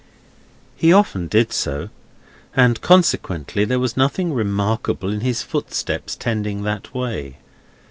He 0.75 0.91
often 0.91 1.27
did 1.27 1.53
so, 1.53 1.89
and 2.55 2.81
consequently 2.81 3.65
there 3.65 3.77
was 3.77 3.95
nothing 3.95 4.33
remarkable 4.33 5.11
in 5.13 5.19
his 5.21 5.43
footsteps 5.43 6.15
tending 6.15 6.63
that 6.63 6.91
way. 6.95 7.37